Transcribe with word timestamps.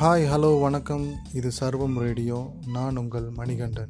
Hi 0.00 0.28
hello 0.32 0.60
வணக்கம். 0.60 1.06
இது 1.32 1.50
சர்வம் 1.60 1.98
ரேடியோ. 1.98 2.50
நான் 2.66 2.96
உங்கள் 2.96 3.30
மணிகண்டன். 3.30 3.88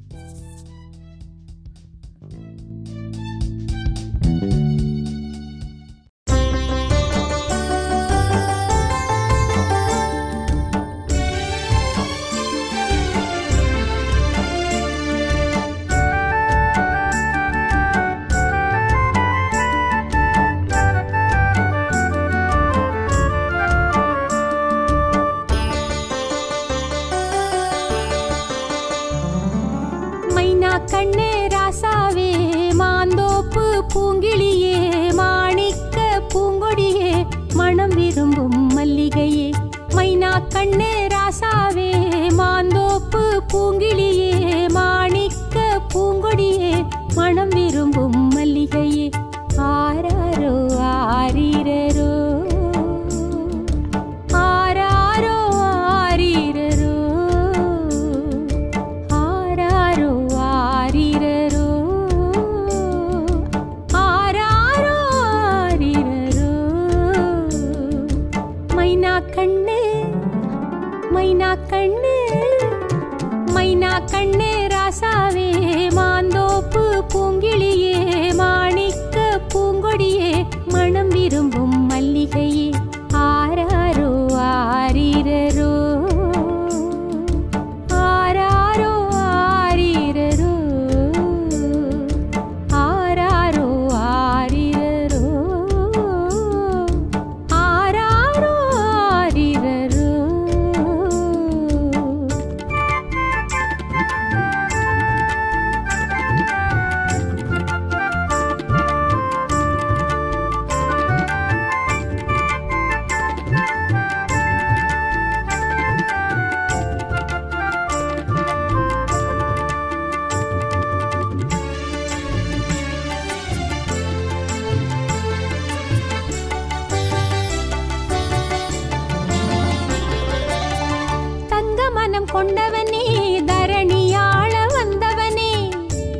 கொண்டவனே 132.47 133.05
தரணியாள 133.47 134.53
வந்தவனே. 134.75 135.53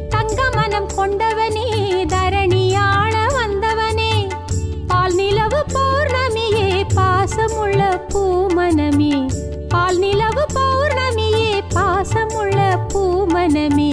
தங்க 0.09 0.39
மனம் 0.55 0.89
கொண்டவனே 0.97 1.67
தரணியாள 2.07 3.15
வந்தவனே. 3.37 4.11
பால் 4.87 5.15
நிலவு 5.15 5.61
பௌர்ணமியே 5.75 6.67
பாசமுள்ள 6.97 7.81
பூமனமே. 8.15 9.15
பால் 9.69 9.99
நிலவு 9.99 10.47
பௌர்ணமியே 10.55 11.63
பாசமுள்ள 11.75 12.59
பூமனமே. 12.95 13.86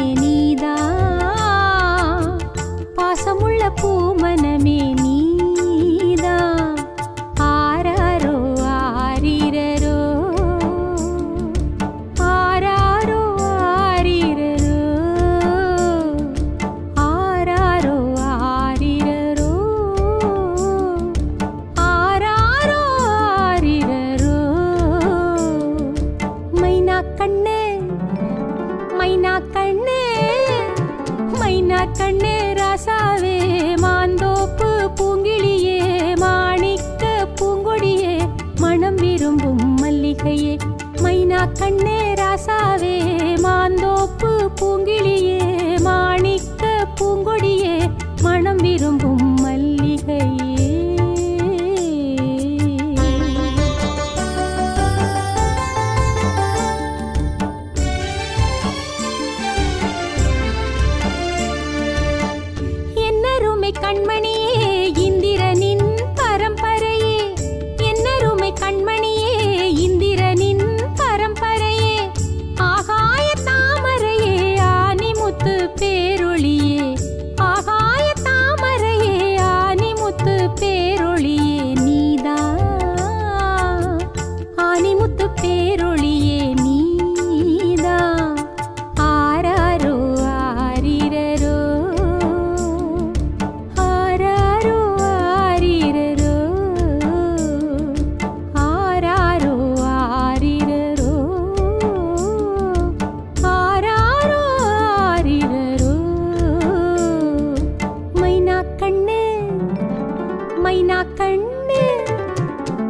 மைனா 110.74 111.00
கண்ணு 111.18 111.82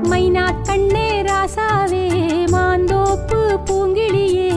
மைனா 0.10 0.44
கண்ணே 0.68 1.08
ராசாவே 1.28 2.04
மாந்தோப்பு 2.54 3.40
பூங்கிழியே. 3.68 4.53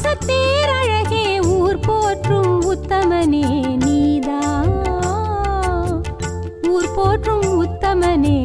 பாசத்தேரழகே 0.00 1.22
ஊர் 1.54 1.78
போற்றும் 1.80 2.52
உத்தமனே 2.64 3.46
நீதா. 3.76 4.36
ஊர் 6.68 6.90
போற்றும் 6.94 7.46
உத்தமனே 7.58 8.36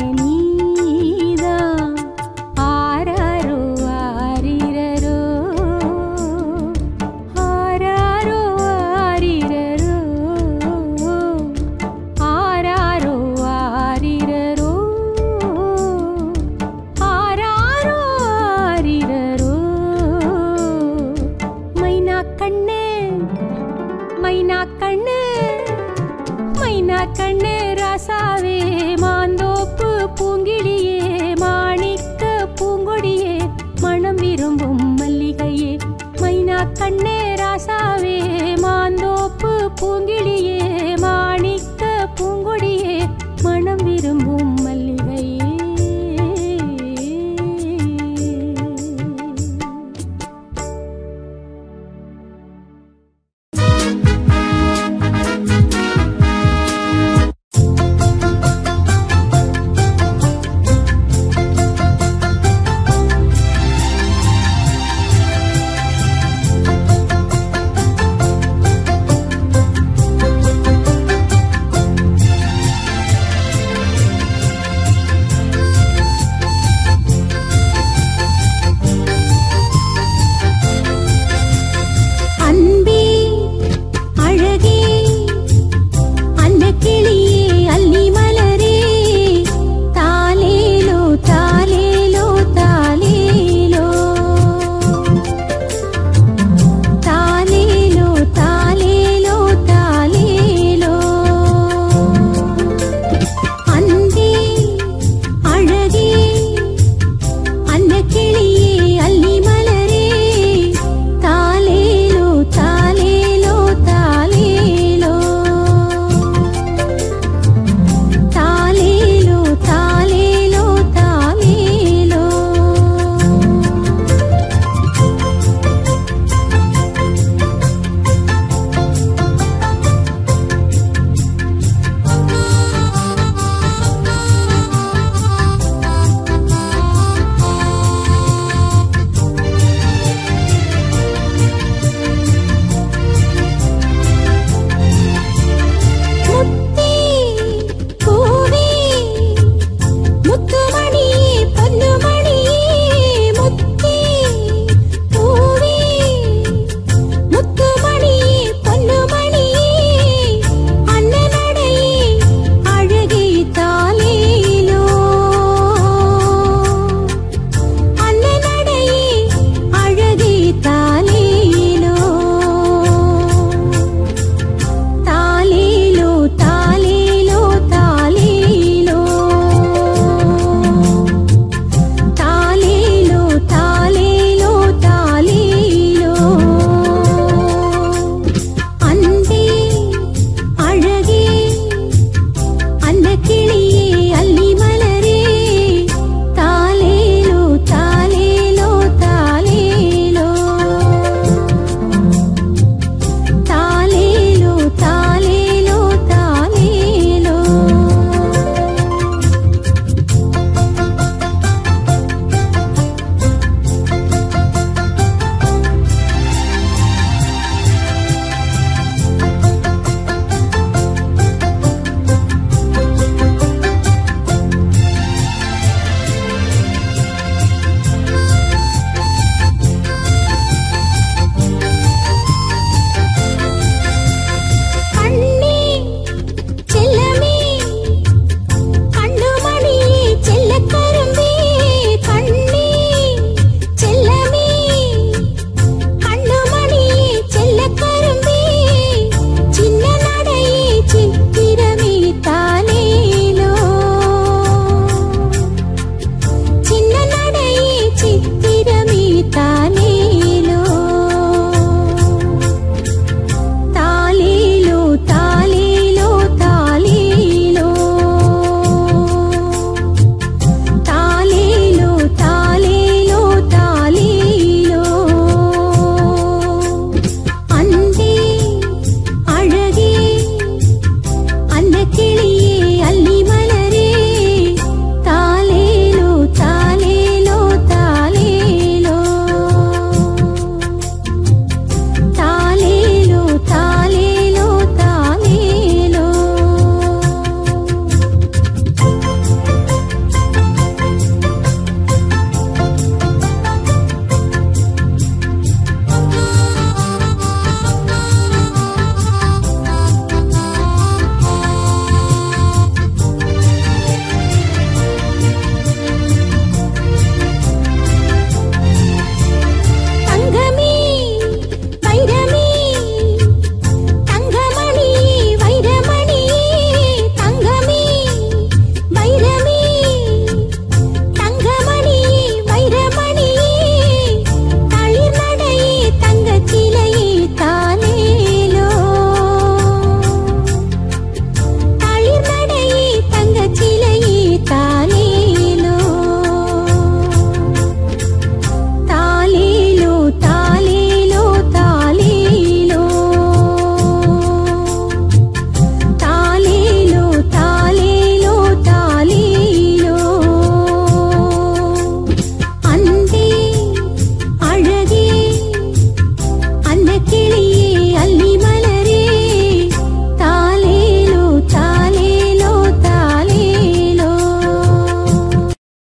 கண்ணேராசாவே 36.84 38.16
மாந்தோப்பு 38.64 39.52
பூங்கி 39.80 40.13